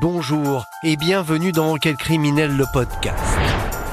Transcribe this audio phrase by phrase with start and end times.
[0.00, 3.22] bonjour et bienvenue dans Enquête criminelle le podcast.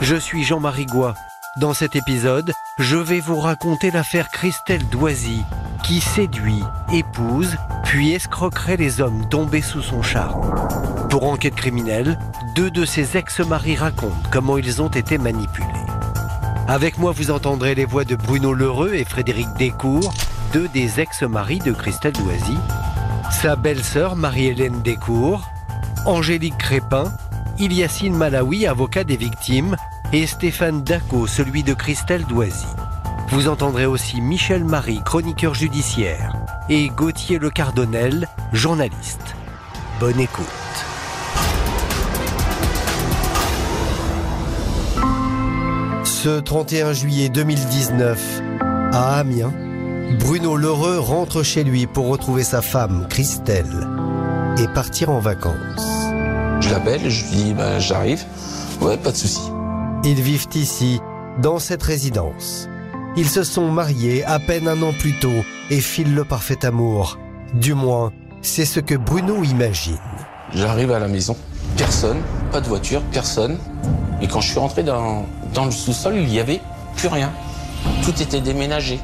[0.02, 1.16] Je suis Jean-Marie Goua.
[1.58, 5.44] Dans cet épisode, je vais vous raconter l'affaire Christelle Doisy
[5.84, 10.50] qui séduit, épouse, puis escroquerait les hommes tombés sous son charme.
[11.10, 12.18] Pour Enquête criminelle,
[12.56, 15.68] deux de ses ex-maris racontent comment ils ont été manipulés.
[16.70, 20.14] Avec moi, vous entendrez les voix de Bruno Lheureux et Frédéric Descours,
[20.54, 22.58] deux des ex-maris de Christelle Doisy,
[23.30, 25.42] sa belle-sœur Marie-Hélène Descours,
[26.06, 27.06] Angélique Crépin,
[27.60, 29.76] Iliassine Malawi, avocat des victimes,
[30.14, 32.66] et Stéphane Daco, celui de Christelle Doisy.
[33.30, 36.34] Vous entendrez aussi Michel Marie, chroniqueur judiciaire,
[36.70, 39.36] et Gauthier Le Cardonnel, journaliste.
[40.00, 40.46] Bonne écoute.
[46.06, 48.42] Ce 31 juillet 2019,
[48.94, 49.54] à Amiens,
[50.20, 53.88] Bruno Lheureux rentre chez lui pour retrouver sa femme, Christelle,
[54.60, 56.10] et partir en vacances.
[56.62, 58.24] Je l'appelle, je lui dis bah, j'arrive.
[58.82, 59.42] Ouais, pas de souci.
[60.04, 61.00] Ils vivent ici,
[61.42, 62.68] dans cette résidence.
[63.16, 67.18] Ils se sont mariés à peine un an plus tôt et filent le parfait amour.
[67.54, 69.98] Du moins, c'est ce que Bruno imagine.
[70.54, 71.36] J'arrive à la maison,
[71.78, 72.18] personne,
[72.52, 73.58] pas de voiture, personne.
[74.22, 76.62] Et quand je suis rentré dans, dans le sous-sol, il n'y avait
[76.96, 77.32] plus rien.
[78.04, 79.00] Tout était déménagé.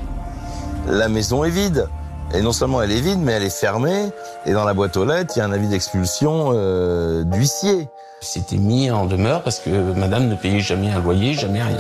[0.88, 1.88] La maison est vide.
[2.34, 4.10] Et non seulement elle est vide, mais elle est fermée.
[4.46, 7.88] Et dans la boîte aux lettres, il y a un avis d'expulsion euh, d'huissier.
[8.22, 11.78] C'était mis en demeure parce que madame ne payait jamais un loyer, jamais rien.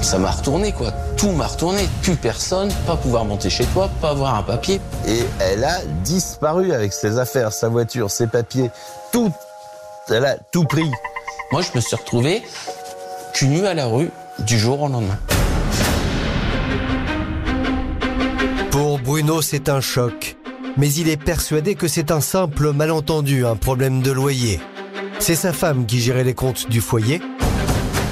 [0.00, 0.92] Ça m'a retourné, quoi.
[1.16, 1.88] Tout m'a retourné.
[2.02, 4.80] Plus personne, pas pouvoir monter chez toi, pas avoir un papier.
[5.06, 8.70] Et elle a disparu avec ses affaires, sa voiture, ses papiers,
[9.12, 9.32] tout.
[10.10, 10.90] Elle a tout pris.
[11.52, 12.42] Moi, je me suis retrouvé
[13.32, 15.18] cul nu à la rue du jour au lendemain.
[19.14, 20.36] Bruno, c'est un choc.
[20.76, 24.58] Mais il est persuadé que c'est un simple malentendu, un problème de loyer.
[25.20, 27.22] C'est sa femme qui gérait les comptes du foyer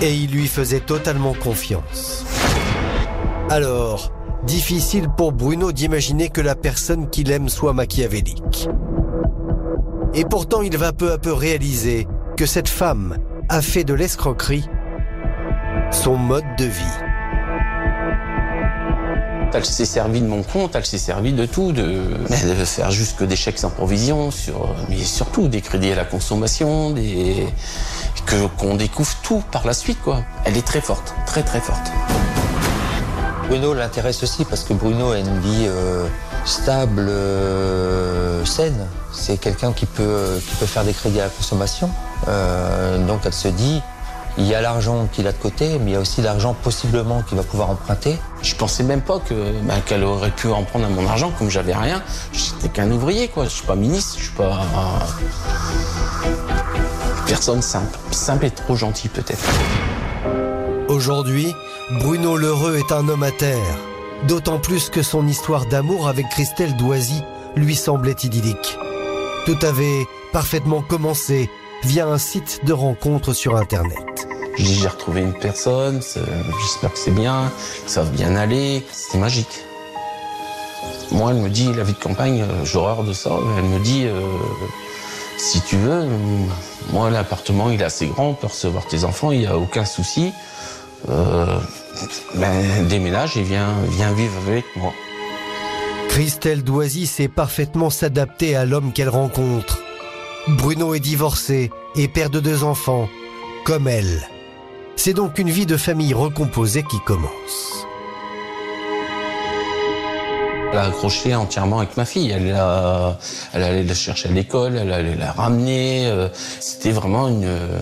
[0.01, 2.25] et il lui faisait totalement confiance.
[3.51, 4.13] Alors,
[4.45, 8.69] difficile pour Bruno d'imaginer que la personne qu'il aime soit machiavélique.
[10.15, 12.07] Et pourtant, il va peu à peu réaliser
[12.37, 13.19] que cette femme
[13.49, 14.69] a fait de l'escroquerie
[15.91, 17.12] son mode de vie.
[19.55, 23.23] Elle s'est servie de mon compte, elle s'est servie de tout, de, de faire jusque
[23.23, 24.31] des chèques sans provision,
[24.89, 26.95] mais surtout des crédits à la consommation,
[28.27, 30.23] que, qu'on découvre tout par la suite, quoi.
[30.45, 31.93] Elle est très forte, très très forte.
[33.49, 36.07] Bruno l'intéresse aussi parce que Bruno a une vie euh,
[36.47, 38.87] stable, euh, saine.
[39.13, 41.91] C'est quelqu'un qui peut, qui peut faire des crédits à la consommation.
[42.29, 43.83] Euh, donc elle se dit,
[44.39, 47.23] il y a l'argent qu'il a de côté, mais il y a aussi l'argent possiblement
[47.23, 48.17] qu'il va pouvoir emprunter.
[48.43, 51.51] Je pensais même pas que bah, qu'elle aurait pu en prendre à mon argent, comme
[51.51, 52.03] j'avais rien.
[52.33, 53.45] J'étais qu'un ouvrier, quoi.
[53.45, 54.61] Je suis pas ministre, je suis pas
[57.27, 59.45] personne simple, simple et trop gentil peut-être.
[60.89, 61.55] Aujourd'hui,
[62.01, 63.79] Bruno Lheureux est un homme à terre.
[64.29, 67.23] D'autant plus que son histoire d'amour avec Christelle Doisy
[67.57, 68.79] lui semblait idyllique.
[69.47, 71.51] Tout avait parfaitement commencé
[71.85, 74.27] via un site de rencontre sur Internet.
[74.57, 77.51] Je dis j'ai retrouvé une personne, j'espère que c'est bien,
[77.85, 79.65] que ça va bien aller, c'est magique.
[81.11, 83.79] Moi, elle me dit, la vie de campagne, euh, j'ai horreur de ça, elle me
[83.81, 84.21] dit, euh,
[85.37, 86.07] si tu veux,
[86.93, 89.85] moi, l'appartement, il est assez grand, on peut recevoir tes enfants, il n'y a aucun
[89.85, 90.33] souci.
[91.11, 91.59] Euh,
[92.35, 94.93] ben, déménage et viens, viens vivre avec moi.
[96.09, 99.82] Christelle Doisy sait parfaitement s'adapter à l'homme qu'elle rencontre.
[100.49, 103.09] Bruno est divorcé et père de deux enfants,
[103.65, 104.29] comme elle.
[104.97, 107.87] C'est donc une vie de famille recomposée qui commence.
[110.73, 112.31] Elle a accroché entièrement avec ma fille.
[112.31, 113.19] Elle, a,
[113.53, 116.07] elle allait la chercher à l'école, elle allait la ramener.
[116.07, 116.29] euh,
[116.61, 117.79] C'était vraiment une, euh,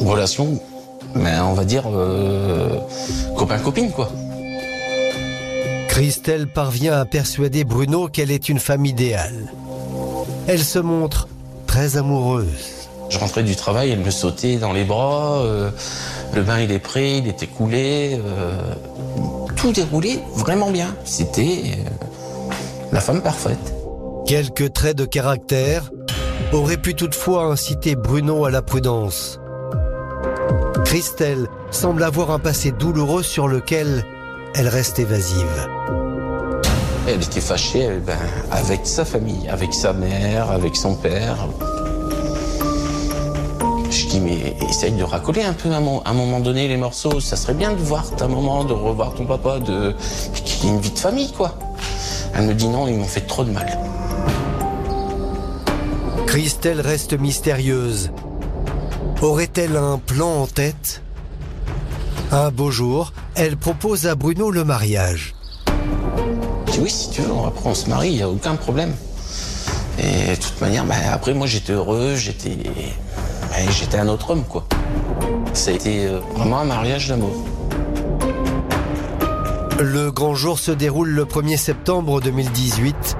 [0.00, 0.60] relation,
[1.14, 2.78] mais on va dire euh,
[3.36, 4.08] copain-copine, quoi.
[5.88, 9.50] Christelle parvient à persuader Bruno qu'elle est une femme idéale.
[10.46, 11.28] Elle se montre
[11.66, 12.88] très amoureuse.
[13.08, 15.40] Je rentrais du travail, elle me sautait dans les bras.
[15.42, 15.70] euh,
[16.34, 18.20] le bain, il est prêt, il était coulé.
[18.24, 18.58] euh,
[19.56, 20.94] tout déroulait vraiment bien.
[21.04, 21.90] C'était euh,
[22.92, 23.74] la femme parfaite.
[24.26, 25.90] Quelques traits de caractère
[26.52, 29.38] auraient pu toutefois inciter Bruno à la prudence.
[30.84, 34.04] Christelle semble avoir un passé douloureux sur lequel
[34.54, 35.68] elle reste évasive.
[37.08, 38.18] Elle était fâchée elle, ben,
[38.50, 41.48] avec sa famille, avec sa mère, avec son père.
[43.90, 47.20] Je dis, mais essaye de racoler un peu à un, moment donné les morceaux.
[47.20, 49.94] Ça serait bien de voir ta maman, de revoir ton papa, de
[50.34, 51.56] qu'il ait une vie de famille, quoi.
[52.34, 53.78] Elle me dit non, ils m'ont fait trop de mal.
[56.26, 58.10] Christelle reste mystérieuse.
[59.22, 61.02] Aurait-elle un plan en tête?
[62.32, 65.35] Un beau jour, elle propose à Bruno le mariage.
[66.78, 68.92] Oui, si tu veux, après on se marie, il n'y a aucun problème.
[69.98, 72.58] Et de toute manière, bah, après moi j'étais heureux, j'étais
[73.70, 74.66] j'étais un autre homme quoi.
[75.54, 77.32] Ça a été euh, vraiment un mariage d'amour.
[79.80, 83.16] Le grand jour se déroule le 1er septembre 2018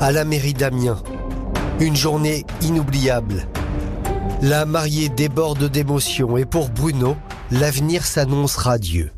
[0.00, 1.02] à la mairie d'Amiens.
[1.80, 3.46] Une journée inoubliable.
[4.42, 7.16] La mariée déborde d'émotions et pour Bruno,
[7.50, 9.10] l'avenir s'annonce radieux.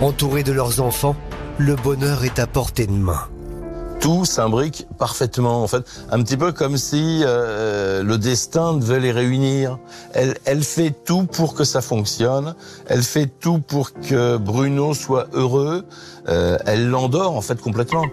[0.00, 1.16] Entourés de leurs enfants,
[1.58, 3.28] le bonheur est à portée de main.
[4.00, 5.84] Tout s'imbrique parfaitement, en fait.
[6.10, 9.78] Un petit peu comme si euh, le destin devait les réunir.
[10.12, 12.54] Elle, elle fait tout pour que ça fonctionne.
[12.86, 15.86] Elle fait tout pour que Bruno soit heureux.
[16.28, 18.04] Euh, elle l'endort, en fait, complètement.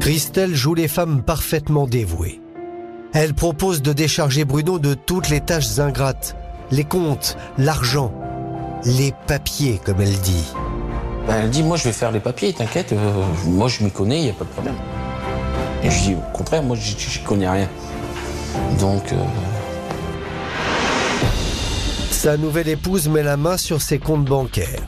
[0.00, 2.40] Christelle joue les femmes parfaitement dévouées.
[3.12, 6.36] Elle propose de décharger Bruno de toutes les tâches ingrates,
[6.70, 8.12] les comptes, l'argent,
[8.84, 10.52] les papiers, comme elle dit.
[11.26, 14.18] Ben, elle dit moi je vais faire les papiers, t'inquiète, euh, moi je m'y connais,
[14.18, 14.76] il n'y a pas de problème.
[15.82, 17.68] Et je dis au contraire, moi je connais rien.
[18.78, 19.16] Donc euh,
[22.10, 24.82] Sa nouvelle épouse met la main sur ses comptes bancaires.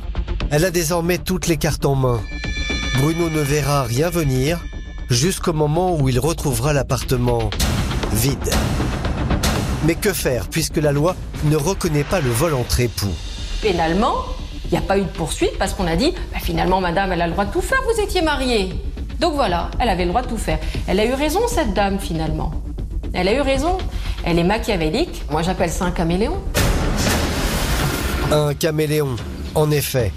[0.50, 2.20] Elle a désormais toutes les cartes en main.
[2.98, 4.64] Bruno ne verra rien venir
[5.10, 7.50] jusqu'au moment où il retrouvera l'appartement
[8.12, 8.50] vide.
[9.86, 13.12] Mais que faire puisque la loi ne reconnaît pas le vol entre époux?
[13.60, 14.24] Pénalement,
[14.66, 17.22] il n'y a pas eu de poursuite parce qu'on a dit bah, finalement, madame, elle
[17.22, 18.74] a le droit de tout faire, vous étiez mariée.
[19.20, 20.58] Donc voilà, elle avait le droit de tout faire.
[20.86, 22.52] Elle a eu raison, cette dame, finalement.
[23.12, 23.78] Elle a eu raison.
[24.24, 25.22] Elle est machiavélique.
[25.30, 26.36] Moi, j'appelle ça un caméléon.
[28.30, 29.16] Un caméléon,
[29.54, 30.12] en effet.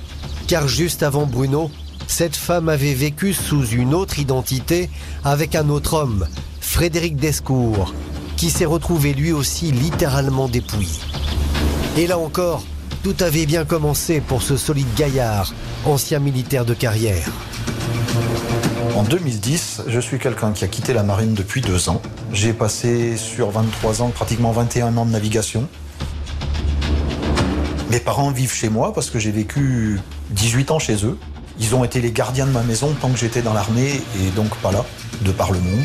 [0.47, 1.69] Car juste avant Bruno,
[2.07, 4.89] cette femme avait vécu sous une autre identité
[5.23, 6.27] avec un autre homme,
[6.59, 7.93] Frédéric Descours,
[8.35, 10.99] qui s'est retrouvé lui aussi littéralement dépouillé.
[11.97, 12.63] Et là encore,
[13.03, 15.53] tout avait bien commencé pour ce solide gaillard,
[15.85, 17.29] ancien militaire de carrière.
[18.95, 22.01] En 2010, je suis quelqu'un qui a quitté la marine depuis deux ans.
[22.33, 25.67] J'ai passé sur 23 ans, pratiquement 21 ans de navigation.
[27.89, 29.99] Mes parents vivent chez moi parce que j'ai vécu
[30.31, 31.17] 18 ans chez eux.
[31.59, 34.55] Ils ont été les gardiens de ma maison tant que j'étais dans l'armée et donc
[34.57, 34.85] pas là,
[35.21, 35.83] de par le monde.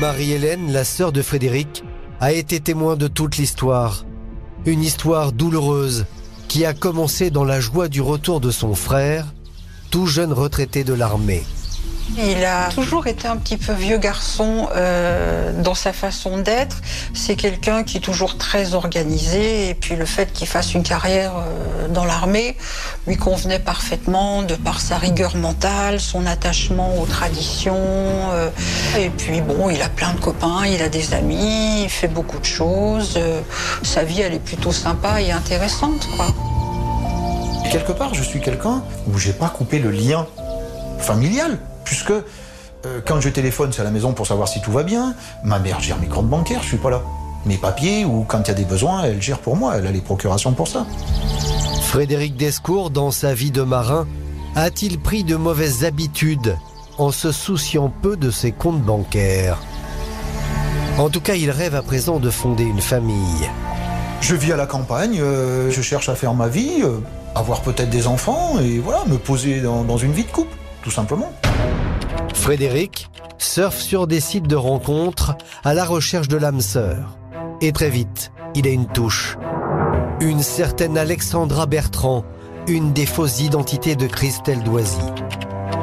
[0.00, 1.84] Marie-Hélène, la sœur de Frédéric,
[2.20, 4.04] a été témoin de toute l'histoire.
[4.64, 6.06] Une histoire douloureuse
[6.46, 9.26] qui a commencé dans la joie du retour de son frère,
[9.90, 11.42] tout jeune retraité de l'armée.
[12.18, 16.76] Il a toujours été un petit peu vieux garçon euh, dans sa façon d'être.
[17.14, 21.32] C'est quelqu'un qui est toujours très organisé et puis le fait qu'il fasse une carrière
[21.36, 22.56] euh, dans l'armée
[23.06, 27.76] lui convenait parfaitement de par sa rigueur mentale, son attachement aux traditions.
[27.76, 28.50] euh,
[28.98, 32.38] et puis bon, il a plein de copains, il a des amis, il fait beaucoup
[32.38, 33.18] de choses.
[33.82, 36.06] sa vie, elle est plutôt sympa et intéressante.
[37.70, 40.26] Quelque part, je suis quelqu'un où j'ai pas coupé le lien
[40.98, 44.82] familial, puisque euh, quand je téléphone, c'est à la maison pour savoir si tout va
[44.82, 45.14] bien.
[45.44, 47.02] Ma mère gère mes comptes bancaires, je suis pas là.
[47.44, 49.92] Mes papiers, ou quand il y a des besoins, elle gère pour moi, elle a
[49.92, 50.86] les procurations pour ça.
[51.82, 54.06] Frédéric Descours, dans sa vie de marin,
[54.54, 56.56] a-t-il pris de mauvaises habitudes
[56.98, 59.58] en se souciant peu de ses comptes bancaires?
[60.98, 63.50] En tout cas, il rêve à présent de fonder une famille.
[64.20, 66.98] Je vis à la campagne, euh, je cherche à faire ma vie, euh,
[67.34, 70.90] avoir peut-être des enfants, et voilà, me poser dans, dans une vie de couple, tout
[70.90, 71.32] simplement.
[72.34, 73.08] Frédéric
[73.38, 77.18] surfe sur des sites de rencontres à la recherche de l'âme sœur.
[77.60, 79.36] Et très vite, il a une touche.
[80.20, 82.24] Une certaine Alexandra Bertrand,
[82.66, 84.98] une des fausses identités de Christelle Doisy.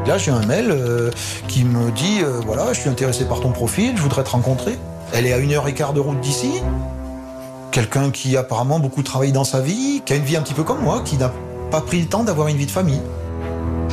[0.05, 1.11] Là, j'ai un mail euh,
[1.47, 4.77] qui me dit euh, voilà, je suis intéressé par ton profil, je voudrais te rencontrer.
[5.13, 6.51] Elle est à une heure et quart de route d'ici.
[7.71, 10.63] Quelqu'un qui apparemment beaucoup travaillé dans sa vie, qui a une vie un petit peu
[10.63, 11.31] comme moi, qui n'a
[11.69, 13.01] pas pris le temps d'avoir une vie de famille.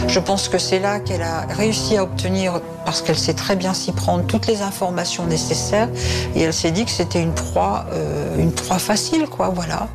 [0.09, 3.75] Je pense que c'est là qu'elle a réussi à obtenir, parce qu'elle sait très bien
[3.75, 5.89] s'y prendre, toutes les informations nécessaires.
[6.35, 9.89] Et elle s'est dit que c'était une proie, euh, une proie facile, quoi, voilà.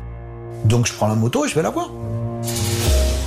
[0.64, 1.90] Donc je prends la moto et je vais la voir.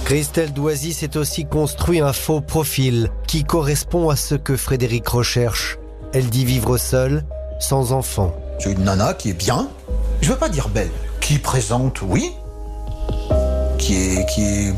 [0.05, 5.79] Christelle Doisy s'est aussi construit un faux profil qui correspond à ce que Frédéric recherche.
[6.13, 7.25] Elle dit vivre seule,
[7.59, 8.35] sans enfant.
[8.59, 9.67] J'ai une nana qui est bien,
[10.21, 10.91] je veux pas dire belle,
[11.21, 12.31] qui présente, oui,
[13.79, 14.73] qui est, qui est,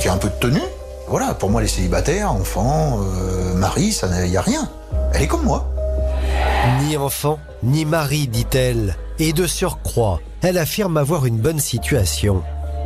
[0.00, 0.62] qui a un peu de tenue.
[1.10, 4.70] Voilà, pour moi les célibataires, enfants, euh, mari, ça il y a rien.
[5.12, 5.68] Elle est comme moi.
[6.82, 8.96] Ni enfant, ni mari, dit-elle.
[9.18, 12.42] Et de surcroît, elle affirme avoir une bonne situation.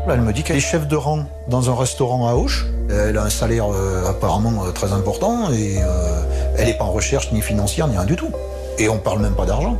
[0.09, 2.51] Elle me dit qu'elle est chef de rang dans un restaurant à Auch.
[2.91, 6.23] Elle a un salaire euh, apparemment euh, très important et euh,
[6.59, 8.31] elle n'est pas en recherche ni financière ni rien du tout.
[8.79, 9.79] Et on parle même pas d'argent.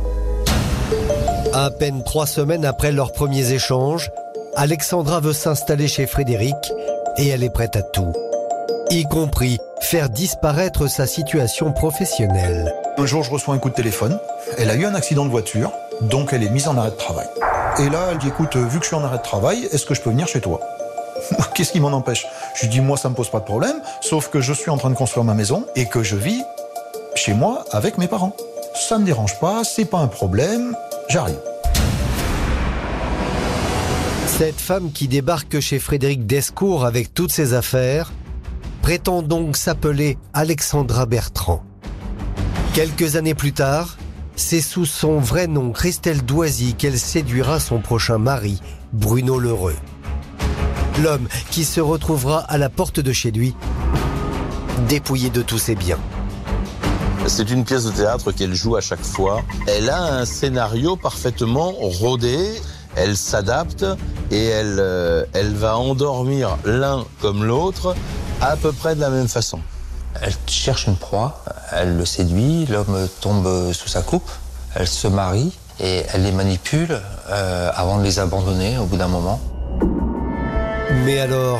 [1.53, 4.09] À peine trois semaines après leurs premiers échanges,
[4.55, 6.55] Alexandra veut s'installer chez Frédéric
[7.17, 8.11] et elle est prête à tout,
[8.91, 12.73] y compris faire disparaître sa situation professionnelle.
[12.97, 14.17] Un jour, je reçois un coup de téléphone.
[14.57, 17.27] Elle a eu un accident de voiture, donc elle est mise en arrêt de travail.
[17.79, 19.93] Et là, elle dit écoute, vu que je suis en arrêt de travail, est-ce que
[19.93, 20.59] je peux venir chez toi?
[21.55, 22.25] Qu'est-ce qui m'en empêche?
[22.55, 24.77] Je lui dis moi, ça me pose pas de problème, sauf que je suis en
[24.77, 26.43] train de construire ma maison et que je vis
[27.15, 28.35] chez moi avec mes parents.
[28.75, 30.75] Ça me dérange pas, c'est pas un problème,
[31.09, 31.39] j'arrive.
[34.27, 38.11] Cette femme qui débarque chez Frédéric Descours avec toutes ses affaires
[38.85, 41.63] prétend donc s'appeler Alexandra Bertrand.
[42.75, 43.97] Quelques années plus tard,
[44.35, 48.61] c'est sous son vrai nom Christelle Doisy qu'elle séduira son prochain mari,
[48.93, 49.75] Bruno Lheureux.
[51.01, 53.55] L'homme qui se retrouvera à la porte de chez lui,
[54.87, 55.99] dépouillé de tous ses biens.
[57.25, 59.41] C'est une pièce de théâtre qu'elle joue à chaque fois.
[59.65, 62.37] Elle a un scénario parfaitement rodé.
[62.95, 63.83] Elle s'adapte
[64.29, 67.95] et elle, euh, elle va endormir l'un comme l'autre
[68.41, 69.59] à peu près de la même façon.
[70.21, 74.29] Elle cherche une proie, elle le séduit, l'homme tombe sous sa coupe,
[74.75, 79.07] elle se marie et elle les manipule euh, avant de les abandonner au bout d'un
[79.07, 79.41] moment.
[81.03, 81.59] Mais alors,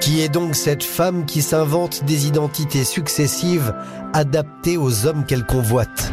[0.00, 3.74] qui est donc cette femme qui s'invente des identités successives
[4.12, 6.12] adaptées aux hommes qu'elle convoite?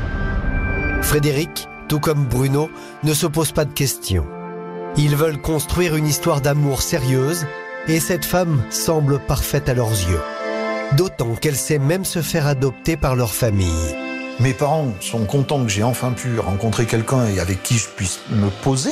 [1.01, 2.70] Frédéric, tout comme Bruno,
[3.03, 4.25] ne se pose pas de questions.
[4.98, 7.46] Ils veulent construire une histoire d'amour sérieuse
[7.88, 10.22] et cette femme semble parfaite à leurs yeux.
[10.96, 13.96] D'autant qu'elle sait même se faire adopter par leur famille.
[14.40, 18.20] Mes parents sont contents que j'ai enfin pu rencontrer quelqu'un et avec qui je puisse
[18.30, 18.92] me poser.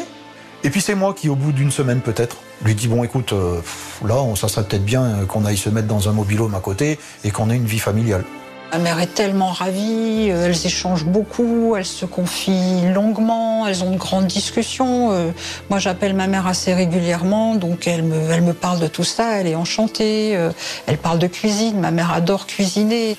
[0.63, 3.61] Et puis c'est moi qui, au bout d'une semaine peut-être, lui dis bon écoute, euh,
[4.05, 7.31] là ça serait peut-être bien qu'on aille se mettre dans un mobilhome à côté et
[7.31, 8.25] qu'on ait une vie familiale.
[8.71, 13.89] Ma mère est tellement ravie, euh, elles échangent beaucoup, elles se confient longuement, elles ont
[13.89, 15.11] de grandes discussions.
[15.11, 15.31] Euh,
[15.71, 19.55] moi, j'appelle ma mère assez régulièrement, donc elle me, parle de tout ça, elle est
[19.55, 20.35] enchantée.
[20.35, 20.51] Euh,
[20.85, 23.17] elle parle de cuisine, ma mère adore cuisiner.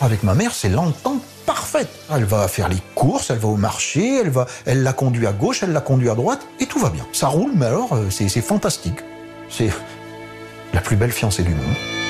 [0.00, 1.88] Avec ma mère, c'est l'entente parfaite.
[2.14, 5.32] Elle va faire les courses, elle va au marché, elle, va, elle la conduit à
[5.32, 7.04] gauche, elle la conduit à droite, et tout va bien.
[7.12, 9.00] Ça roule, mais alors, c'est fantastique.
[9.50, 9.70] C'est
[10.72, 12.03] la plus belle fiancée du monde.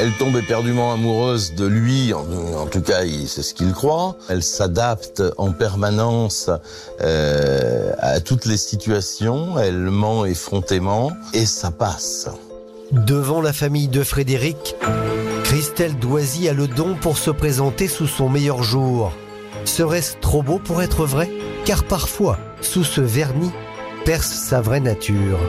[0.00, 4.16] Elle tombe éperdument amoureuse de lui, en, tout cas c'est ce qu'il croit.
[4.28, 6.50] Elle s'adapte en permanence
[7.00, 12.28] euh, à toutes les situations, elle ment effrontément et ça passe.
[12.92, 14.76] Devant la famille de Frédéric,
[15.42, 19.10] Christelle Doisy a le don pour se présenter sous son meilleur jour.
[19.64, 21.28] Serait-ce trop beau pour être vrai?
[21.64, 23.52] Car parfois, sous ce vernis,
[24.04, 25.40] perce sa vraie nature.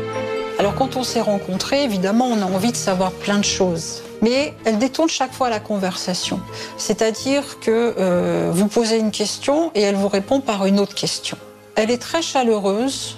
[0.60, 4.04] Alors quand on s'est rencontrés, évidemment, on a envie de savoir plein de choses.
[4.22, 6.42] Mais elle détourne chaque fois la conversation.
[6.78, 11.38] C'est-à-dire que euh, vous posez une question et elle vous répond par une autre question.
[11.76, 13.16] Elle est très chaleureuse,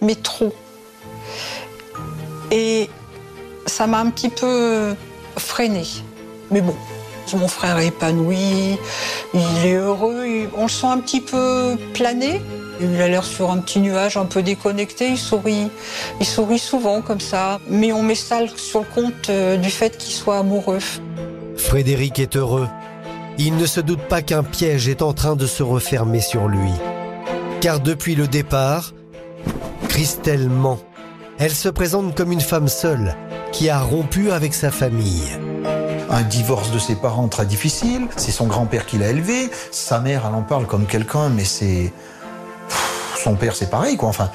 [0.00, 0.54] mais trop.
[2.52, 2.88] Et
[3.66, 4.94] ça m'a un petit peu
[5.36, 5.88] freinée.
[6.52, 6.76] Mais bon,
[7.32, 8.78] mon frère est épanoui,
[9.34, 12.40] il est heureux, on le sent un petit peu plané.
[12.80, 15.70] Il a l'air sur un petit nuage un peu déconnecté, il sourit,
[16.20, 17.60] il sourit souvent comme ça.
[17.68, 20.80] Mais on met ça sur le compte euh, du fait qu'il soit amoureux.
[21.56, 22.68] Frédéric est heureux.
[23.38, 26.72] Il ne se doute pas qu'un piège est en train de se refermer sur lui.
[27.60, 28.92] Car depuis le départ,
[29.88, 30.78] Christelle ment.
[31.38, 33.16] Elle se présente comme une femme seule
[33.52, 35.30] qui a rompu avec sa famille.
[36.10, 40.24] Un divorce de ses parents très difficile, c'est son grand-père qui l'a élevé, sa mère
[40.28, 41.92] elle en parle comme quelqu'un mais c'est
[43.24, 44.08] son père c'est pareil quoi.
[44.08, 44.30] Enfin,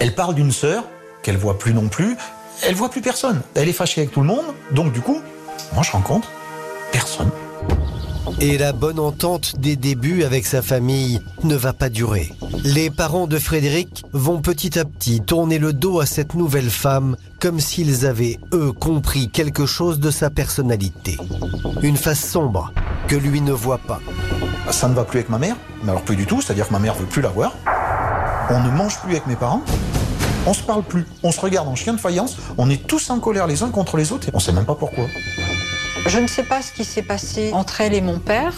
[0.00, 0.84] elle parle d'une sœur
[1.22, 2.16] qu'elle voit plus non plus,
[2.62, 3.42] elle voit plus personne.
[3.54, 5.20] Elle est fâchée avec tout le monde, donc du coup,
[5.74, 6.30] moi je rencontre
[6.92, 7.30] personne.
[8.40, 12.32] Et la bonne entente des débuts avec sa famille ne va pas durer.
[12.64, 17.16] Les parents de Frédéric vont petit à petit tourner le dos à cette nouvelle femme
[17.40, 21.18] comme s'ils avaient, eux, compris quelque chose de sa personnalité.
[21.82, 22.72] Une face sombre
[23.08, 24.00] que lui ne voit pas.
[24.68, 26.78] Ça ne va plus avec ma mère, mais alors plus du tout, c'est-à-dire que ma
[26.78, 27.54] mère veut plus la voir.
[28.50, 29.62] On ne mange plus avec mes parents.
[30.46, 31.06] On se parle plus.
[31.22, 32.36] On se regarde en chien de faïence.
[32.56, 34.74] On est tous en colère les uns contre les autres et on sait même pas
[34.74, 35.04] pourquoi.
[36.06, 38.54] Je ne sais pas ce qui s'est passé entre elle et mon père,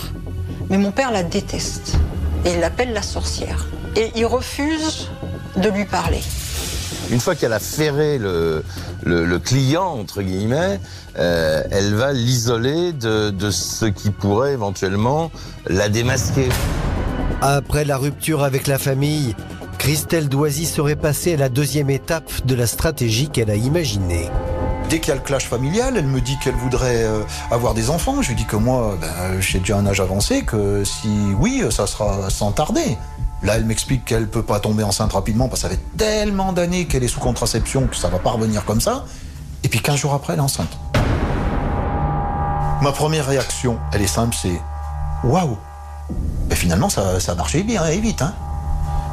[0.70, 1.96] mais mon père la déteste.
[2.44, 3.66] Et il l'appelle la sorcière.
[3.96, 5.10] Et il refuse
[5.56, 6.20] de lui parler.
[7.12, 8.64] Une fois qu'elle a ferré le,
[9.04, 10.80] le, le, client, entre guillemets,
[11.18, 15.30] euh, elle va l'isoler de, de ce qui pourrait éventuellement
[15.66, 16.48] la démasquer.
[17.42, 19.36] Après la rupture avec la famille,
[19.76, 24.30] Christelle Doisy serait passée à la deuxième étape de la stratégie qu'elle a imaginée.
[24.88, 27.90] dès qu'il y a le clash familial, elle me dit qu'elle voudrait euh, avoir des
[27.90, 28.22] enfants.
[28.22, 31.86] Je lui dis que moi, ben, j'ai déjà un âge avancé, que si oui, ça
[31.86, 32.96] sera sans tarder.
[33.42, 36.86] Là, elle m'explique qu'elle peut pas tomber enceinte rapidement parce que ça fait tellement d'années
[36.86, 39.04] qu'elle est sous contraception que ça va pas revenir comme ça.
[39.64, 40.78] Et puis 15 jours après, elle est enceinte.
[42.82, 44.60] Ma première réaction, elle est simple, c'est
[45.24, 45.56] waouh.
[46.48, 48.22] Ben, finalement, ça, ça a marché bien et vite.
[48.22, 48.34] Hein.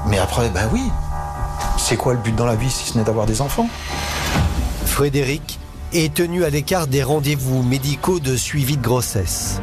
[0.07, 0.83] Mais après, ben oui,
[1.77, 3.67] c'est quoi le but dans la vie si ce n'est d'avoir des enfants?
[4.85, 5.59] Frédéric
[5.93, 9.59] est tenu à l'écart des rendez-vous médicaux de suivi de grossesse.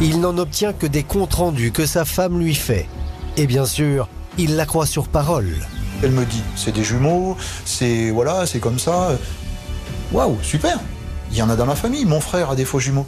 [0.00, 2.88] Il n'en obtient que des comptes rendus que sa femme lui fait.
[3.36, 4.08] Et bien sûr,
[4.38, 5.54] il la croit sur parole.
[6.02, 9.10] Elle me dit, c'est des jumeaux, c'est voilà, c'est comme ça.
[10.12, 10.78] Waouh, super.
[11.30, 13.06] Il y en a dans la famille, mon frère a des faux jumeaux.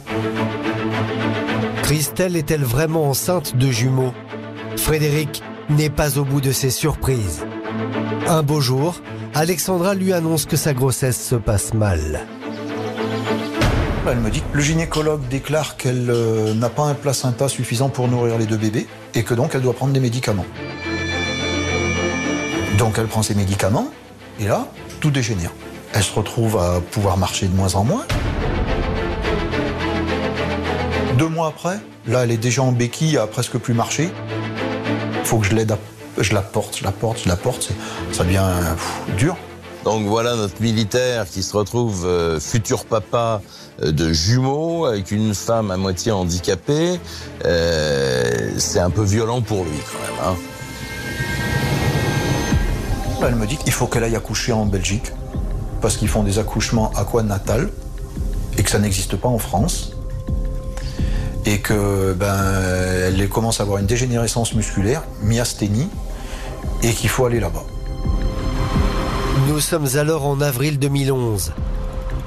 [1.83, 4.13] Christelle est-elle vraiment enceinte de jumeaux?
[4.77, 7.45] Frédéric n'est pas au bout de ses surprises.
[8.27, 9.01] Un beau jour,
[9.35, 12.25] Alexandra lui annonce que sa grossesse se passe mal.
[14.07, 18.37] Elle me dit le gynécologue déclare qu'elle euh, n'a pas un placenta suffisant pour nourrir
[18.37, 20.45] les deux bébés et que donc elle doit prendre des médicaments.
[22.77, 23.87] Donc elle prend ses médicaments
[24.39, 24.67] et là,
[24.99, 25.51] tout dégénère.
[25.93, 28.05] Elle se retrouve à pouvoir marcher de moins en moins.
[31.17, 34.09] Deux mois après, là, elle est déjà en béquille, à presque plus marcher.
[35.23, 35.77] Faut que je l'aide,
[36.17, 37.71] je la porte, je la porte, je la porte.
[38.11, 38.43] Ça devient
[39.17, 39.37] dur.
[39.85, 43.43] Donc voilà notre militaire qui se retrouve euh, futur papa
[43.83, 46.99] euh, de jumeaux avec une femme à moitié handicapée.
[47.45, 50.19] Euh, c'est un peu violent pour lui quand même.
[50.25, 50.35] Hein.
[53.27, 55.11] Elle me dit qu'il faut qu'elle aille accoucher en Belgique
[55.81, 57.69] parce qu'ils font des accouchements aquanatales
[58.57, 59.91] et que ça n'existe pas en France
[61.45, 62.35] et que ben
[63.05, 65.89] elle commence à avoir une dégénérescence musculaire, myasthénie,
[66.81, 67.63] et qu'il faut aller là-bas.
[69.47, 71.53] Nous sommes alors en avril 2011.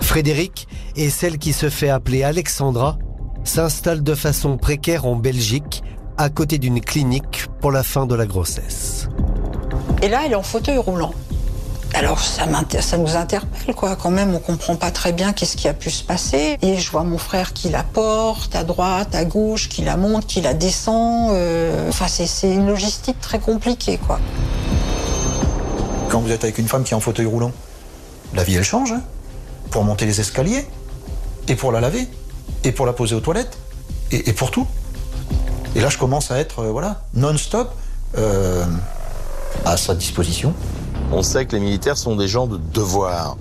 [0.01, 2.97] Frédéric et celle qui se fait appeler Alexandra
[3.43, 5.83] s'installe de façon précaire en Belgique,
[6.17, 9.09] à côté d'une clinique pour la fin de la grossesse.
[10.01, 11.13] Et là, elle est en fauteuil roulant.
[11.95, 13.97] Alors ça, nous interpelle quoi.
[13.97, 16.57] Quand même, on comprend pas très bien qu'est-ce qui a pu se passer.
[16.63, 20.27] Et je vois mon frère qui la porte à droite, à gauche, qui la monte,
[20.27, 21.31] qui la descend.
[21.33, 21.89] Euh...
[21.89, 24.21] Enfin, c'est une logistique très compliquée quoi.
[26.11, 27.53] Quand vous êtes avec une femme qui est en fauteuil roulant,
[28.35, 28.93] la vie elle change.
[28.93, 29.03] Hein
[29.71, 30.67] pour monter les escaliers,
[31.47, 32.07] et pour la laver,
[32.65, 33.59] et pour la poser aux toilettes,
[34.11, 34.67] et, pour tout.
[35.75, 37.71] Et là, je commence à être, euh, voilà, non-stop
[38.17, 38.65] euh,
[39.65, 40.55] à sa disposition.
[41.11, 43.37] On sait que les militaires sont des gens de devoir.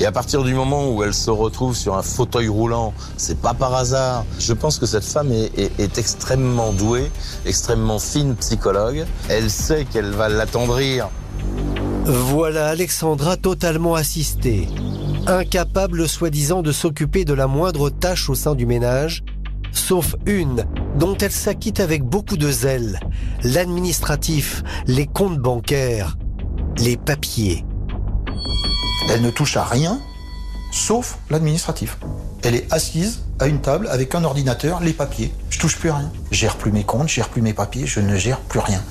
[0.00, 3.54] Et à partir du moment où elle se retrouve sur un fauteuil roulant, c'est pas
[3.54, 4.24] par hasard.
[4.40, 7.12] Je pense que cette femme est extrêmement douée,
[7.46, 9.06] extrêmement fine psychologue.
[9.28, 11.10] Elle sait qu'elle va l'attendrir.
[12.04, 14.68] Voilà Alexandra totalement assistée,
[15.28, 19.22] incapable soi-disant de s'occuper de la moindre tâche au sein du ménage,
[19.70, 20.66] sauf une
[20.98, 22.98] dont elle s'acquitte avec beaucoup de zèle,
[23.44, 26.16] l'administratif, les comptes bancaires,
[26.78, 27.64] les papiers.
[29.08, 30.00] Elle ne touche à rien,
[30.72, 31.98] sauf l'administratif.
[32.42, 35.32] Elle est assise à une table avec un ordinateur, les papiers.
[35.50, 36.10] Je touche plus rien.
[36.32, 38.82] Je gère plus mes comptes, je gère plus mes papiers, je ne gère plus rien.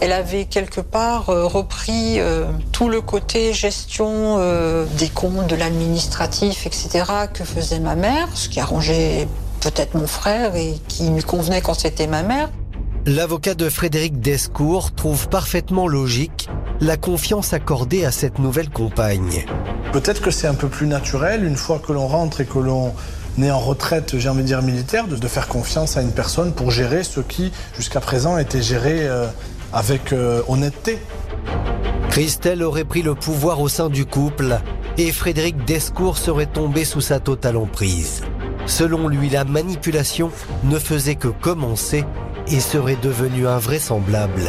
[0.00, 5.56] Elle avait quelque part euh, repris euh, tout le côté gestion euh, des comptes, de
[5.56, 7.04] l'administratif, etc.
[7.34, 9.26] que faisait ma mère, ce qui arrangeait
[9.60, 12.48] peut-être mon frère et qui lui convenait quand c'était ma mère.
[13.06, 16.48] L'avocat de Frédéric Descours trouve parfaitement logique
[16.80, 19.46] la confiance accordée à cette nouvelle compagne.
[19.92, 22.92] Peut-être que c'est un peu plus naturel une fois que l'on rentre et que l'on
[23.40, 26.52] est en retraite, j'ai envie de dire militaire, de, de, faire confiance à une personne
[26.52, 29.26] pour gérer ce qui jusqu'à présent était géré euh,
[29.72, 30.98] avec euh, honnêteté.
[32.10, 34.58] Christelle aurait pris le pouvoir au sein du couple
[34.96, 38.22] et Frédéric Descours serait tombé sous sa totale emprise.
[38.66, 40.30] Selon lui, la manipulation
[40.64, 42.04] ne faisait que commencer
[42.48, 44.42] et serait devenue invraisemblable.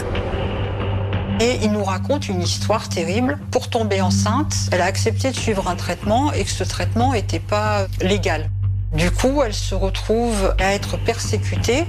[1.41, 3.39] Et il nous raconte une histoire terrible.
[3.51, 7.39] Pour tomber enceinte, elle a accepté de suivre un traitement et que ce traitement n'était
[7.39, 8.49] pas légal.
[8.93, 11.86] Du coup, elle se retrouve à être persécutée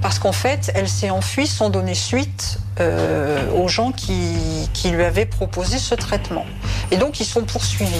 [0.00, 4.36] parce qu'en fait, elle s'est enfuie sans donner suite euh, aux gens qui,
[4.72, 6.46] qui, lui avaient proposé ce traitement.
[6.92, 7.90] Et donc, ils sont poursuivis.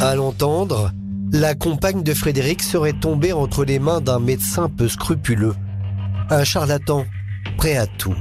[0.00, 0.92] À l'entendre,
[1.32, 5.56] la compagne de Frédéric serait tombée entre les mains d'un médecin peu scrupuleux.
[6.28, 7.04] Un charlatan,
[7.56, 8.14] prêt à tout.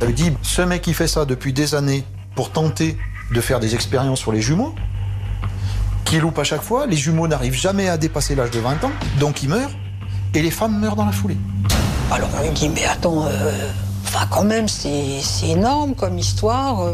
[0.00, 2.04] Elle me dit, ce mec qui fait ça depuis des années
[2.36, 2.96] pour tenter
[3.32, 4.74] de faire des expériences sur les jumeaux,
[6.04, 8.92] qui loupe à chaque fois, les jumeaux n'arrivent jamais à dépasser l'âge de 20 ans,
[9.18, 9.70] donc ils meurent,
[10.34, 11.38] et les femmes meurent dans la foulée.
[12.10, 13.70] Alors on lui dit, mais attends, euh,
[14.30, 16.92] quand même, c'est énorme comme histoire.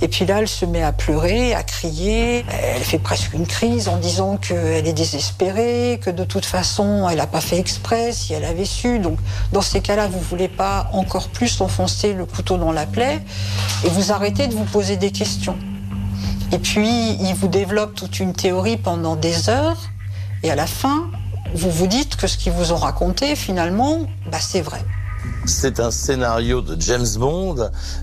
[0.00, 2.44] Et puis là, elle se met à pleurer, à crier.
[2.48, 7.18] Elle fait presque une crise en disant qu'elle est désespérée, que de toute façon, elle
[7.18, 8.98] n'a pas fait exprès si elle avait su.
[8.98, 9.18] Donc,
[9.52, 13.22] dans ces cas-là, vous voulez pas encore plus enfoncer le couteau dans la plaie
[13.84, 15.56] et vous arrêtez de vous poser des questions.
[16.54, 19.90] Et puis, il vous développe toute une théorie pendant des heures.
[20.44, 21.10] Et à la fin,
[21.52, 24.84] vous vous dites que ce qu'ils vous ont raconté, finalement, bah, c'est vrai.
[25.46, 27.56] C'est un scénario de James Bond.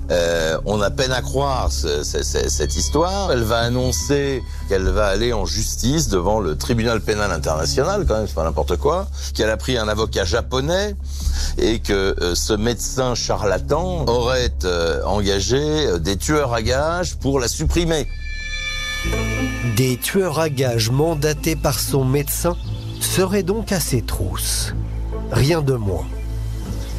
[0.09, 3.31] Euh, on a peine à croire ce, ce, cette histoire.
[3.31, 8.27] Elle va annoncer qu'elle va aller en justice devant le tribunal pénal international, quand même,
[8.27, 9.07] c'est pas n'importe quoi.
[9.33, 10.97] Qu'elle a pris un avocat japonais
[11.57, 17.47] et que euh, ce médecin charlatan aurait euh, engagé des tueurs à gages pour la
[17.47, 18.07] supprimer.
[19.75, 22.55] Des tueurs à gages mandatés par son médecin
[22.99, 24.73] seraient donc à ses trousses.
[25.31, 26.05] Rien de moins.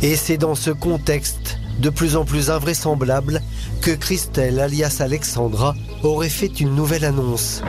[0.02, 3.40] Et c'est dans ce contexte de plus en plus invraisemblable
[3.80, 7.62] que Christelle, alias Alexandra, aurait fait une nouvelle annonce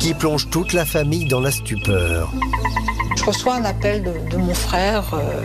[0.00, 2.32] qui plonge toute la famille dans la stupeur.
[3.16, 5.40] Je reçois un appel de, mon frère, euh,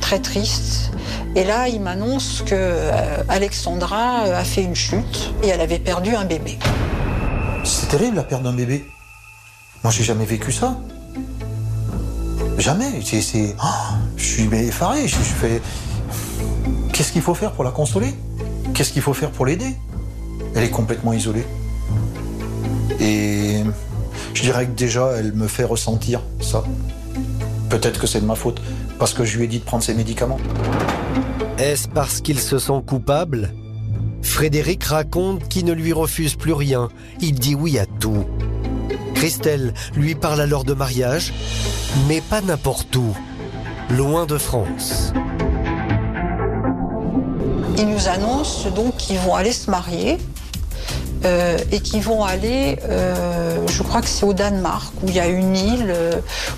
[0.00, 0.92] très triste.
[1.36, 6.14] Et là, il m'annonce que euh, Alexandra a fait une chute et elle avait perdu
[6.14, 6.58] un bébé.
[7.64, 8.86] C'est terrible la perte d'un bébé.
[9.82, 10.76] Moi, j'ai jamais vécu ça.
[12.58, 13.00] Jamais.
[13.02, 15.06] C'est, oh, je suis effaré.
[15.06, 15.60] Je, fais.
[16.92, 18.14] Qu'est-ce qu'il faut faire pour la consoler?
[18.74, 19.76] Qu'est-ce qu'il faut faire pour l'aider?
[20.54, 21.44] Elle est complètement isolée.
[23.00, 23.62] Et
[24.34, 26.64] je dirais que déjà, elle me fait ressentir ça.
[27.68, 28.60] Peut-être que c'est de ma faute,
[28.98, 30.38] parce que je lui ai dit de prendre ses médicaments.
[31.58, 33.52] Est-ce parce qu'il se sent coupable
[34.22, 36.88] Frédéric raconte qu'il ne lui refuse plus rien.
[37.20, 38.24] Il dit oui à tout.
[39.14, 41.32] Christelle lui parle alors de mariage,
[42.06, 43.16] mais pas n'importe où,
[43.90, 45.12] loin de France.
[47.76, 50.18] Ils nous annoncent donc qu'ils vont aller se marier
[51.24, 55.20] euh, et qu'ils vont aller, euh, je crois que c'est au Danemark, où il y
[55.20, 56.12] a une île euh,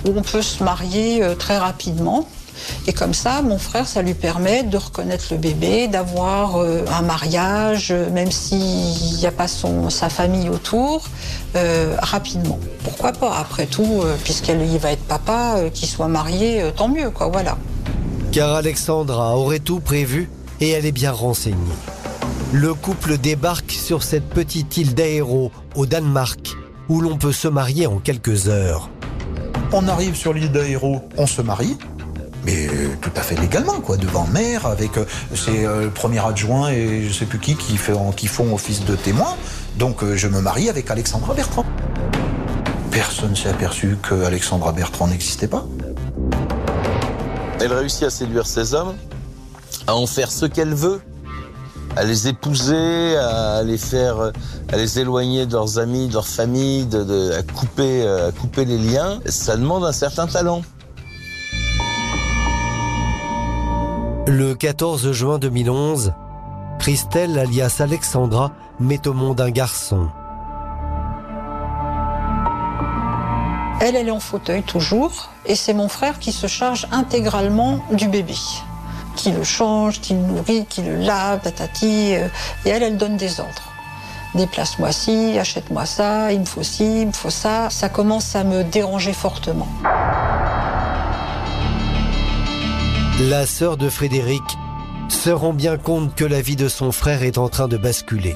[0.07, 2.29] où on peut se marier très rapidement.
[2.87, 7.02] Et comme ça, mon frère, ça lui permet de reconnaître le bébé, d'avoir euh, un
[7.02, 11.02] mariage, euh, même s'il n'y a pas son, sa famille autour,
[11.56, 12.59] euh, rapidement.
[12.85, 16.88] Pourquoi pas Après tout, euh, puisqu'il va être papa, euh, qu'il soit marié, euh, tant
[16.88, 17.56] mieux, quoi, voilà.
[18.33, 20.30] Car Alexandra aurait tout prévu
[20.61, 21.56] et elle est bien renseignée.
[22.52, 26.56] Le couple débarque sur cette petite île d'Aéro, au Danemark,
[26.88, 28.90] où l'on peut se marier en quelques heures.
[29.72, 31.76] On arrive sur l'île d'Aéro, on se marie.
[32.50, 36.18] Mais euh, tout à fait légalement, quoi, devant maire, avec euh, c'est euh, le premier
[36.18, 39.36] adjoint et je sais plus qui qui, font office de témoin.
[39.76, 41.64] Donc euh, je me marie avec Alexandra Bertrand.
[42.90, 45.64] Personne s'est aperçu que Alexandra Bertrand n'existait pas.
[47.60, 48.96] Elle réussit à séduire ces hommes,
[49.86, 51.00] à en faire ce qu'elle veut,
[51.94, 54.32] à les épouser, à les faire,
[54.72, 58.78] à les éloigner de leurs amis, de leur famille, de, couper, euh, à couper les
[58.78, 59.20] liens.
[59.26, 60.62] Ça demande un certain talent.
[64.32, 66.14] Le 14 juin 2011,
[66.78, 70.08] Christelle, alias Alexandra, met au monde un garçon.
[73.80, 78.06] Elle, elle est en fauteuil toujours, et c'est mon frère qui se charge intégralement du
[78.06, 78.36] bébé.
[79.16, 82.28] Qui le change, qui le nourrit, qui le lave, tatati, euh,
[82.64, 83.72] et elle, elle donne des ordres.
[84.36, 87.68] Déplace-moi ci, achète-moi ça, il me faut ci, il me faut ça.
[87.68, 89.66] Ça commence à me déranger fortement.
[93.28, 94.42] La sœur de Frédéric
[95.11, 98.35] se rend bien compte que la vie de son frère est en train de basculer.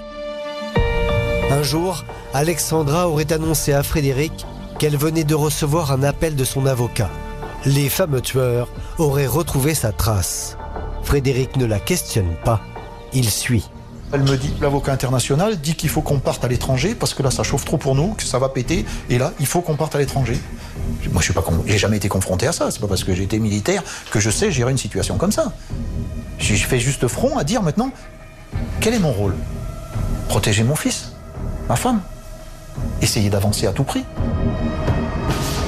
[1.51, 4.45] Un jour, Alexandra aurait annoncé à Frédéric
[4.79, 7.09] qu'elle venait de recevoir un appel de son avocat.
[7.65, 8.69] Les fameux tueurs
[8.99, 10.59] auraient retrouvé sa trace.
[11.03, 12.61] Frédéric ne la questionne pas.
[13.15, 13.71] Il suit.
[14.13, 17.31] Elle me dit, l'avocat international dit qu'il faut qu'on parte à l'étranger parce que là
[17.31, 19.95] ça chauffe trop pour nous, que ça va péter, et là il faut qu'on parte
[19.95, 20.39] à l'étranger.
[21.13, 22.71] Moi je suis pas, con- j'ai jamais été confronté à ça.
[22.71, 25.53] C'est pas parce que j'ai été militaire que je sais gérer une situation comme ça.
[26.39, 27.91] J'ai fait juste front à dire maintenant,
[28.81, 29.35] quel est mon rôle?
[30.29, 31.13] Protéger mon fils,
[31.69, 32.01] ma femme,
[33.03, 34.05] essayer d'avancer à tout prix.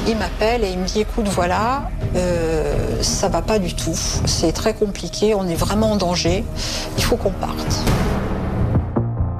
[0.08, 4.52] Il m'appelle et il me dit écoute voilà, euh, ça va pas du tout, c'est
[4.52, 6.44] très compliqué, on est vraiment en danger,
[6.96, 7.84] il faut qu'on parte.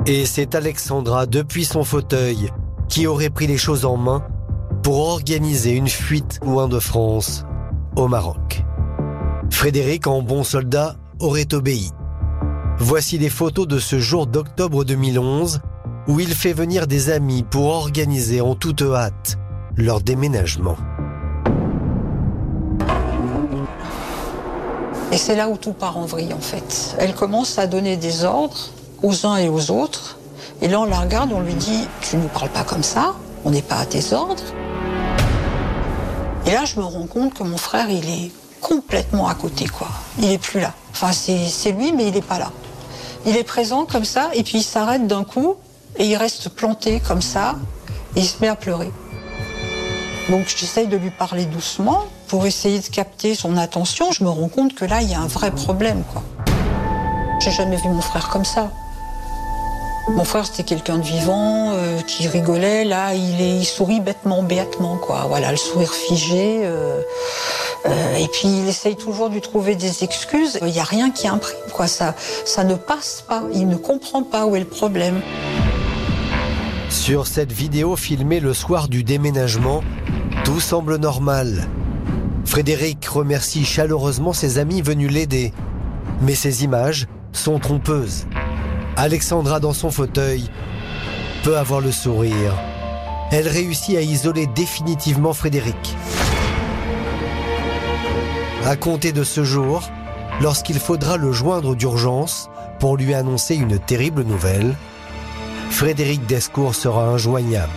[0.07, 2.51] Et c'est Alexandra, depuis son fauteuil,
[2.89, 4.23] qui aurait pris les choses en main
[4.87, 7.45] pour organiser une fuite loin de France,
[7.97, 8.63] au Maroc.
[9.51, 11.91] Frédéric, en bon soldat, aurait obéi.
[12.79, 15.61] Voici les photos de ce jour d'octobre 2011
[16.07, 19.39] où il fait venir des amis pour organiser en toute hâte
[19.77, 20.77] leur déménagement.
[25.11, 26.95] Et c'est là où tout part en vrille en fait.
[27.01, 28.69] Elle commence à donner des ordres
[29.03, 30.17] aux uns et aux autres.
[30.63, 33.17] Et là on la regarde, on lui dit Tu ne nous parles pas comme ça,
[33.45, 34.45] on n'est pas à tes ordres.
[36.47, 38.31] Et là je me rends compte que mon frère il est
[38.61, 39.89] complètement à côté quoi.
[40.19, 40.73] Il est plus là.
[40.93, 42.51] Enfin c'est lui mais il n'est pas là.
[43.27, 45.57] Il est présent comme ça et puis il s'arrête d'un coup
[45.97, 47.57] et il reste planté comme ça
[48.15, 48.91] et il se met à pleurer.
[50.29, 54.11] Donc j'essaye de lui parler doucement pour essayer de capter son attention.
[54.11, 56.03] Je me rends compte que là, il y a un vrai problème.
[56.13, 56.23] quoi.
[57.41, 58.71] J'ai jamais vu mon frère comme ça.
[60.09, 62.85] Mon frère, c'était quelqu'un de vivant, euh, qui rigolait.
[62.85, 65.25] Là, il, est, sourit bêtement, béatement, quoi.
[65.29, 66.61] Voilà, le sourire figé.
[66.65, 67.01] euh,
[67.87, 70.59] euh, et puis, il essaye toujours de trouver des excuses.
[70.63, 71.89] Il n'y a rien qui imprime, quoi.
[71.89, 72.15] Ça,
[72.45, 73.43] ça ne passe pas.
[73.53, 75.21] Il ne comprend pas où est le problème.
[76.89, 79.83] Sur cette vidéo filmée le soir du déménagement,
[80.45, 81.67] tout semble normal.
[82.45, 85.53] Frédéric remercie chaleureusement ses amis venus l'aider.
[86.23, 88.27] Mais ces images sont trompeuses.
[88.97, 90.49] Alexandra dans son fauteuil
[91.45, 92.55] peut avoir le sourire.
[93.31, 95.95] Elle réussit à isoler définitivement Frédéric.
[98.65, 99.83] À compter de ce jour,
[100.41, 102.49] lorsqu'il faudra le joindre d'urgence
[102.81, 104.75] pour lui annoncer une terrible nouvelle,
[105.71, 107.71] Frédéric Descours sera injoignable.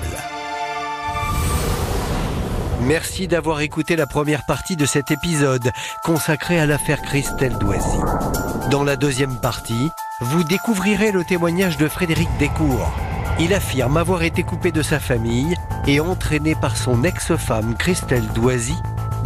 [2.82, 5.70] Merci d'avoir écouté la première partie de cet épisode
[6.04, 8.00] consacré à l'affaire Christelle Doisy.
[8.72, 9.90] Dans la deuxième partie,
[10.22, 12.92] vous découvrirez le témoignage de Frédéric Descours.
[13.40, 15.56] Il affirme avoir été coupé de sa famille
[15.88, 18.76] et entraîné par son ex-femme Christelle Doisy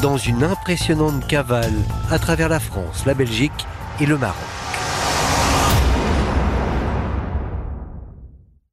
[0.02, 1.74] dans une impressionnante cavale
[2.12, 3.66] à travers la France, la Belgique
[4.00, 4.63] et le Maroc.